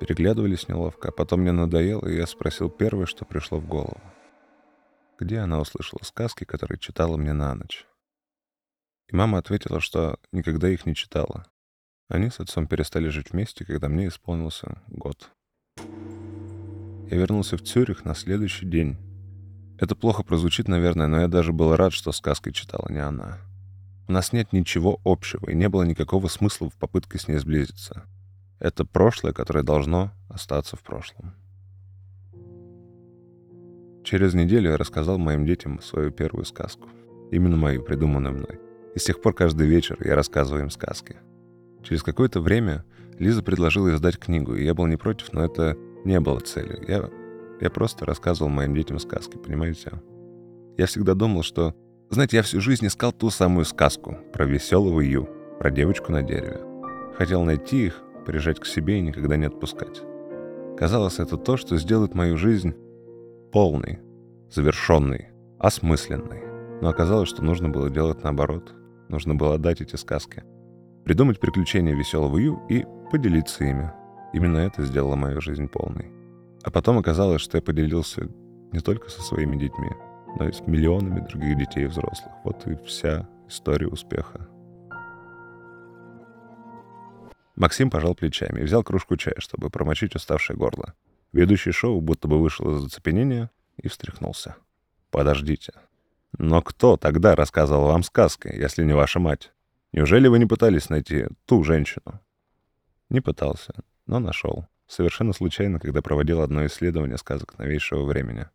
Переглядывались 0.00 0.66
неловко, 0.68 1.08
а 1.08 1.12
потом 1.12 1.42
мне 1.42 1.52
надоело, 1.52 2.08
и 2.08 2.16
я 2.16 2.26
спросил 2.26 2.70
первое, 2.70 3.04
что 3.04 3.26
пришло 3.26 3.58
в 3.58 3.66
голову 3.66 4.00
где 5.20 5.38
она 5.38 5.60
услышала 5.60 6.00
сказки, 6.02 6.42
которые 6.42 6.78
читала 6.78 7.16
мне 7.16 7.32
на 7.32 7.54
ночь. 7.54 7.86
И 9.06 9.14
мама 9.14 9.38
ответила, 9.38 9.80
что 9.80 10.18
никогда 10.32 10.68
их 10.68 10.86
не 10.86 10.94
читала. 10.96 11.46
Они 12.08 12.30
с 12.30 12.40
отцом 12.40 12.66
перестали 12.66 13.08
жить 13.08 13.32
вместе, 13.32 13.64
когда 13.64 13.88
мне 13.88 14.08
исполнился 14.08 14.82
год. 14.88 15.30
Я 17.10 17.16
вернулся 17.16 17.56
в 17.56 17.62
Цюрих 17.62 18.04
на 18.04 18.14
следующий 18.14 18.66
день. 18.66 18.98
Это 19.78 19.96
плохо 19.96 20.22
прозвучит, 20.22 20.68
наверное, 20.68 21.06
но 21.06 21.20
я 21.20 21.28
даже 21.28 21.52
был 21.52 21.74
рад, 21.76 21.92
что 21.92 22.12
сказки 22.12 22.50
читала 22.50 22.86
не 22.90 22.98
она. 22.98 23.38
У 24.06 24.12
нас 24.12 24.32
нет 24.32 24.52
ничего 24.52 25.00
общего, 25.04 25.48
и 25.50 25.54
не 25.54 25.68
было 25.68 25.82
никакого 25.82 26.28
смысла 26.28 26.68
в 26.68 26.74
попытке 26.74 27.18
с 27.18 27.26
ней 27.26 27.38
сблизиться. 27.38 28.04
Это 28.58 28.84
прошлое, 28.84 29.32
которое 29.32 29.64
должно 29.64 30.12
остаться 30.28 30.76
в 30.76 30.82
прошлом. 30.82 31.34
Через 34.04 34.34
неделю 34.34 34.70
я 34.70 34.76
рассказал 34.76 35.16
моим 35.16 35.46
детям 35.46 35.80
свою 35.80 36.10
первую 36.10 36.44
сказку. 36.44 36.88
Именно 37.32 37.56
мою, 37.56 37.82
придуманную 37.82 38.34
мной. 38.34 38.60
И 38.94 38.98
с 38.98 39.04
тех 39.04 39.22
пор 39.22 39.32
каждый 39.32 39.66
вечер 39.66 39.96
я 40.06 40.14
рассказываю 40.14 40.64
им 40.64 40.70
сказки. 40.70 41.16
Через 41.84 42.02
какое-то 42.02 42.40
время 42.40 42.84
Лиза 43.18 43.42
предложила 43.42 43.94
издать 43.94 44.18
книгу, 44.18 44.54
и 44.54 44.64
я 44.64 44.74
был 44.74 44.86
не 44.86 44.96
против, 44.96 45.32
но 45.32 45.44
это 45.44 45.76
не 46.04 46.18
было 46.18 46.40
целью. 46.40 46.82
Я, 46.88 47.10
я 47.60 47.70
просто 47.70 48.06
рассказывал 48.06 48.50
моим 48.50 48.74
детям 48.74 48.98
сказки, 48.98 49.36
понимаете? 49.36 49.92
Я 50.76 50.86
всегда 50.86 51.14
думал, 51.14 51.42
что... 51.42 51.74
Знаете, 52.10 52.38
я 52.38 52.42
всю 52.42 52.60
жизнь 52.60 52.86
искал 52.86 53.12
ту 53.12 53.30
самую 53.30 53.64
сказку 53.64 54.18
про 54.32 54.44
веселого 54.44 55.00
Ю, 55.00 55.28
про 55.58 55.70
девочку 55.70 56.12
на 56.12 56.22
дереве. 56.22 56.60
Хотел 57.16 57.42
найти 57.44 57.86
их, 57.86 58.02
прижать 58.26 58.60
к 58.60 58.66
себе 58.66 58.98
и 58.98 59.02
никогда 59.02 59.36
не 59.36 59.46
отпускать. 59.46 60.02
Казалось, 60.78 61.18
это 61.18 61.36
то, 61.36 61.56
что 61.56 61.76
сделает 61.76 62.14
мою 62.14 62.36
жизнь 62.36 62.74
полный, 63.52 64.00
завершенный, 64.50 65.28
осмысленный. 65.58 66.42
Но 66.80 66.88
оказалось, 66.88 67.28
что 67.28 67.42
нужно 67.42 67.68
было 67.68 67.90
делать 67.90 68.22
наоборот. 68.22 68.74
Нужно 69.08 69.34
было 69.34 69.54
отдать 69.54 69.80
эти 69.80 69.96
сказки. 69.96 70.44
Придумать 71.04 71.38
приключения 71.38 71.94
веселого 71.94 72.38
Ю 72.38 72.62
и 72.68 72.86
поделиться 73.10 73.64
ими. 73.64 73.92
Именно 74.32 74.58
это 74.58 74.82
сделало 74.82 75.16
мою 75.16 75.40
жизнь 75.40 75.68
полной. 75.68 76.10
А 76.62 76.70
потом 76.70 76.98
оказалось, 76.98 77.42
что 77.42 77.58
я 77.58 77.62
поделился 77.62 78.26
не 78.72 78.80
только 78.80 79.10
со 79.10 79.20
своими 79.22 79.56
детьми, 79.56 79.90
но 80.38 80.48
и 80.48 80.52
с 80.52 80.60
миллионами 80.66 81.20
других 81.20 81.58
детей 81.58 81.84
и 81.84 81.86
взрослых. 81.88 82.32
Вот 82.42 82.66
и 82.66 82.76
вся 82.86 83.28
история 83.46 83.86
успеха. 83.86 84.48
Максим 87.54 87.90
пожал 87.90 88.14
плечами 88.14 88.60
и 88.60 88.64
взял 88.64 88.82
кружку 88.82 89.16
чая, 89.16 89.36
чтобы 89.38 89.70
промочить 89.70 90.16
уставшее 90.16 90.56
горло. 90.56 90.94
Ведущий 91.32 91.72
шоу 91.72 92.00
будто 92.00 92.28
бы 92.28 92.40
вышел 92.40 92.74
из 92.74 92.82
зацепенения 92.82 93.50
и 93.76 93.88
встряхнулся. 93.88 94.56
«Подождите. 95.10 95.72
Но 96.38 96.62
кто 96.62 96.96
тогда 96.96 97.36
рассказывал 97.36 97.88
вам 97.88 98.02
сказки, 98.02 98.48
если 98.48 98.82
не 98.84 98.94
ваша 98.94 99.20
мать? 99.20 99.52
Неужели 99.94 100.26
вы 100.26 100.40
не 100.40 100.46
пытались 100.46 100.90
найти 100.90 101.26
ту 101.46 101.62
женщину?» 101.62 102.20
Не 103.10 103.20
пытался, 103.20 103.74
но 104.06 104.18
нашел. 104.18 104.66
Совершенно 104.88 105.32
случайно, 105.32 105.78
когда 105.78 106.02
проводил 106.02 106.40
одно 106.40 106.66
исследование 106.66 107.16
сказок 107.16 107.56
новейшего 107.58 108.04
времени. 108.04 108.48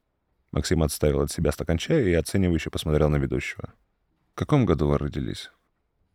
Максим 0.52 0.84
отставил 0.84 1.22
от 1.22 1.32
себя 1.32 1.54
стакан 1.54 1.78
чая 1.78 2.04
и 2.04 2.14
оценивающе 2.14 2.70
посмотрел 2.70 3.10
на 3.10 3.16
ведущего. 3.16 3.74
«В 4.34 4.36
каком 4.36 4.66
году 4.66 4.90
вы 4.90 4.98
родились?» 4.98 5.50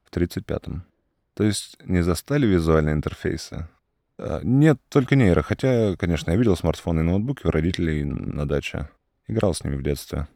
«В 0.04 0.10
тридцать 0.10 0.44
пятом. 0.44 0.84
То 1.32 1.44
есть 1.44 1.78
не 1.82 2.02
застали 2.02 2.46
визуальные 2.46 2.92
интерфейсы? 2.92 3.66
А, 4.18 4.42
нет, 4.42 4.78
только 4.90 5.16
нейро. 5.16 5.40
Хотя, 5.40 5.96
конечно, 5.96 6.32
я 6.32 6.36
видел 6.36 6.54
смартфоны 6.54 7.00
и 7.00 7.02
ноутбуки 7.02 7.46
у 7.46 7.50
родителей 7.50 8.04
на 8.04 8.46
даче. 8.46 8.90
Играл 9.26 9.54
с 9.54 9.64
ними 9.64 9.76
в 9.76 9.82
детстве. 9.82 10.28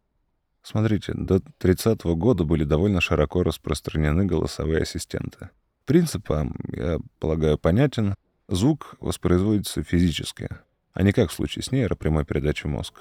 Смотрите, 0.62 1.12
до 1.14 1.40
30 1.58 2.04
-го 2.04 2.14
года 2.14 2.44
были 2.44 2.64
довольно 2.64 3.00
широко 3.00 3.42
распространены 3.42 4.26
голосовые 4.26 4.82
ассистенты. 4.82 5.50
Принцип, 5.86 6.28
я 6.72 6.98
полагаю, 7.18 7.56
понятен. 7.58 8.14
Звук 8.48 8.96
воспроизводится 9.00 9.82
физически, 9.82 10.48
а 10.92 11.02
не 11.02 11.12
как 11.12 11.30
в 11.30 11.34
случае 11.34 11.62
с 11.62 11.72
нейропрямой 11.72 12.24
передачей 12.24 12.68
в 12.68 12.70
мозг. 12.70 13.00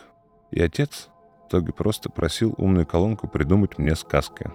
И 0.51 0.61
отец 0.61 1.09
в 1.43 1.47
итоге 1.49 1.73
просто 1.73 2.09
просил 2.09 2.53
умную 2.57 2.85
колонку 2.85 3.27
придумать 3.27 3.77
мне 3.77 3.95
сказки. 3.95 4.51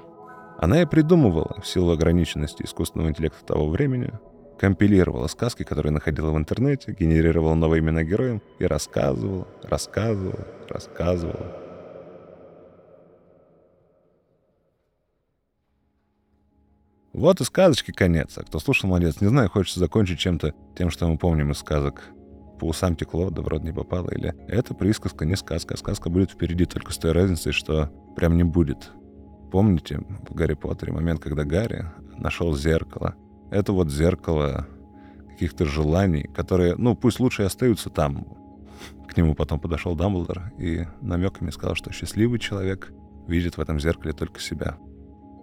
Она 0.59 0.83
и 0.83 0.87
придумывала, 0.87 1.61
в 1.61 1.67
силу 1.67 1.93
ограниченности 1.93 2.63
искусственного 2.63 3.09
интеллекта 3.09 3.45
того 3.45 3.69
времени, 3.69 4.13
компилировала 4.59 5.27
сказки, 5.27 5.65
которые 5.65 5.93
находила 5.93 6.31
в 6.31 6.37
интернете, 6.39 6.95
генерировала 6.99 7.55
новые 7.55 7.81
имена 7.81 8.05
героям 8.05 8.41
и 8.59 8.65
рассказывала, 8.65 9.49
рассказывала, 9.65 10.47
рассказывала. 10.69 11.62
Вот 17.13 17.41
и 17.43 17.45
сказочки 17.45 17.91
конец. 17.91 18.39
А 18.39 18.43
кто 18.43 18.59
слушал, 18.59 18.89
молодец. 18.89 19.21
Не 19.21 19.29
знаю, 19.29 19.51
хочется 19.51 19.81
закончить 19.81 20.19
чем-то 20.19 20.55
тем, 20.77 20.91
что 20.91 21.07
мы 21.09 21.19
помним 21.19 21.51
из 21.51 21.59
сказок. 21.59 22.05
По 22.59 22.65
усам 22.67 22.97
текло, 22.97 23.29
да 23.31 23.43
в 23.43 23.49
рот 23.49 23.63
не 23.63 23.73
попало. 23.73 24.11
Или 24.11 24.35
это 24.49 24.73
присказка, 24.73 25.27
не 25.27 25.37
сказка. 25.37 25.75
А 25.75 25.77
сказка 25.77 26.09
будет 26.09 26.31
впереди, 26.31 26.65
только 26.65 26.93
с 26.93 26.99
той 26.99 27.13
разницей, 27.13 27.53
что 27.53 27.91
прям 28.17 28.37
не 28.37 28.45
будет. 28.45 28.91
Помните 29.51 30.01
в 30.27 30.35
Гарри 30.35 30.55
Поттере 30.55 30.93
момент, 30.93 31.21
когда 31.21 31.45
Гарри 31.45 31.85
нашел 32.17 32.57
зеркало? 32.57 33.15
Это 33.51 33.73
вот 33.73 33.91
зеркало 33.91 34.67
каких-то 35.29 35.67
желаний, 35.67 36.31
которые, 36.35 36.77
ну, 36.77 36.97
пусть 36.97 37.21
лучше 37.21 37.43
остаются 37.43 37.91
там. 37.91 38.27
К 39.07 39.17
нему 39.19 39.35
потом 39.35 39.61
подошел 39.61 39.95
Дамблдор 39.95 40.53
и 40.59 40.87
намеками 41.03 41.51
сказал, 41.51 41.75
что 41.75 41.93
счастливый 41.93 42.39
человек 42.39 42.91
видит 43.27 43.59
в 43.59 43.61
этом 43.61 43.79
зеркале 43.79 44.15
только 44.15 44.41
себя 44.41 44.79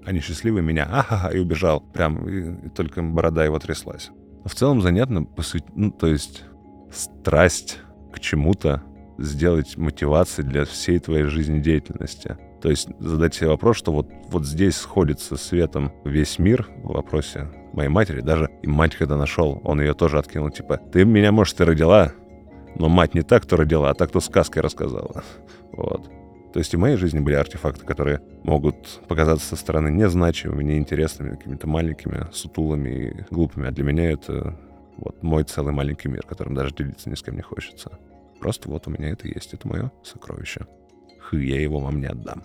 они 0.05 0.19
счастливы, 0.19 0.61
меня, 0.61 0.87
ахаха, 0.91 1.29
и 1.29 1.39
убежал. 1.39 1.81
Прям, 1.81 2.27
и, 2.27 2.67
и 2.67 2.69
только 2.69 3.01
борода 3.01 3.43
его 3.43 3.59
тряслась. 3.59 4.11
В 4.45 4.55
целом 4.55 4.81
занятно, 4.81 5.23
посвят... 5.23 5.63
ну, 5.75 5.91
то 5.91 6.07
есть 6.07 6.43
страсть 6.91 7.79
к 8.13 8.19
чему-то 8.19 8.83
сделать 9.17 9.77
мотивацией 9.77 10.47
для 10.47 10.65
всей 10.65 10.99
твоей 10.99 11.25
жизнедеятельности. 11.25 12.37
То 12.61 12.69
есть 12.69 12.89
задать 12.99 13.35
себе 13.35 13.49
вопрос, 13.49 13.77
что 13.77 13.91
вот, 13.91 14.07
вот 14.29 14.45
здесь 14.45 14.75
сходится 14.75 15.37
светом 15.37 15.91
весь 16.03 16.39
мир 16.39 16.67
в 16.83 16.93
вопросе 16.93 17.47
моей 17.73 17.89
матери. 17.89 18.21
Даже 18.21 18.49
и 18.61 18.67
мать, 18.67 18.95
когда 18.95 19.17
нашел, 19.17 19.61
он 19.63 19.79
ее 19.79 19.93
тоже 19.93 20.17
откинул. 20.17 20.49
Типа, 20.49 20.77
ты 20.77 21.05
меня, 21.05 21.31
может, 21.31 21.57
ты 21.57 21.65
родила, 21.65 22.11
но 22.75 22.89
мать 22.89 23.13
не 23.13 23.21
так, 23.21 23.43
кто 23.43 23.55
родила, 23.55 23.89
а 23.89 23.93
так, 23.93 24.09
кто 24.09 24.19
сказки 24.19 24.59
рассказала. 24.59 25.23
Вот. 25.71 26.09
То 26.53 26.59
есть 26.59 26.73
и 26.73 26.77
в 26.77 26.79
моей 26.79 26.97
жизни 26.97 27.19
были 27.19 27.35
артефакты, 27.35 27.85
которые 27.85 28.21
могут 28.43 29.01
показаться 29.07 29.49
со 29.49 29.55
стороны 29.55 29.89
незначимыми, 29.89 30.63
неинтересными, 30.63 31.35
какими-то 31.35 31.67
маленькими, 31.67 32.27
сутулами 32.31 32.89
и 32.89 33.33
глупыми. 33.33 33.67
А 33.67 33.71
для 33.71 33.83
меня 33.83 34.11
это 34.11 34.57
вот 34.97 35.21
мой 35.21 35.43
целый 35.43 35.73
маленький 35.73 36.09
мир, 36.09 36.23
которым 36.23 36.55
даже 36.55 36.73
делиться 36.73 37.09
ни 37.09 37.15
с 37.15 37.21
кем 37.21 37.35
не 37.35 37.43
хочется. 37.43 37.91
Просто 38.39 38.69
вот 38.69 38.87
у 38.87 38.91
меня 38.91 39.09
это 39.09 39.27
есть, 39.27 39.53
это 39.53 39.67
мое 39.67 39.91
сокровище. 40.03 40.65
Хы, 41.19 41.43
я 41.43 41.61
его 41.61 41.79
вам 41.79 41.99
не 41.99 42.07
отдам. 42.07 42.43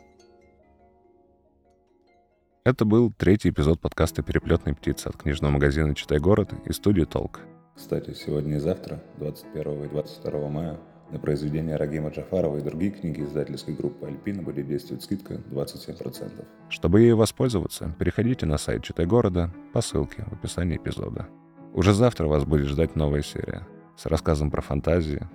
Это 2.64 2.84
был 2.84 3.12
третий 3.12 3.50
эпизод 3.50 3.80
подкаста 3.80 4.22
«Переплетные 4.22 4.74
птицы» 4.74 5.08
от 5.08 5.16
книжного 5.16 5.52
магазина 5.52 5.94
«Читай 5.94 6.18
город» 6.18 6.52
и 6.64 6.72
студии 6.72 7.04
«Толк». 7.04 7.40
Кстати, 7.76 8.14
сегодня 8.14 8.56
и 8.56 8.58
завтра, 8.58 9.02
21 9.18 9.84
и 9.84 9.88
22 9.88 10.48
мая, 10.48 10.80
на 11.10 11.18
произведения 11.18 11.76
Рагима 11.76 12.10
Джафарова 12.10 12.58
и 12.58 12.62
другие 12.62 12.90
книги 12.90 13.22
издательской 13.22 13.74
группы 13.74 14.06
«Альпина» 14.06 14.42
будет 14.42 14.66
действовать 14.66 15.02
скидка 15.02 15.34
27%. 15.50 16.44
Чтобы 16.68 17.00
ей 17.00 17.12
воспользоваться, 17.12 17.94
переходите 17.98 18.46
на 18.46 18.58
сайт 18.58 18.82
«Читай 18.82 19.06
города» 19.06 19.50
по 19.72 19.80
ссылке 19.80 20.24
в 20.26 20.32
описании 20.34 20.76
эпизода. 20.76 21.28
Уже 21.72 21.92
завтра 21.92 22.26
вас 22.26 22.44
будет 22.44 22.66
ждать 22.66 22.96
новая 22.96 23.22
серия 23.22 23.66
с 23.96 24.06
рассказом 24.06 24.50
про 24.50 24.60
фантазии, 24.60 25.28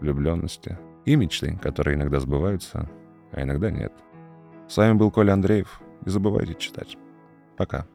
влюбленности 0.00 0.78
и 1.04 1.16
мечты, 1.16 1.58
которые 1.62 1.96
иногда 1.96 2.20
сбываются, 2.20 2.88
а 3.32 3.42
иногда 3.42 3.70
нет. 3.70 3.92
С 4.68 4.76
вами 4.76 4.94
был 4.94 5.10
Коля 5.10 5.32
Андреев. 5.32 5.80
Не 6.04 6.12
забывайте 6.12 6.54
читать. 6.54 6.96
Пока. 7.56 7.86